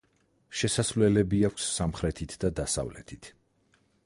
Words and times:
შესასვლელები 0.61 1.43
აქვს 1.49 1.69
სამხრეთით 1.75 2.35
და 2.45 2.53
დასავლეთით. 2.63 3.35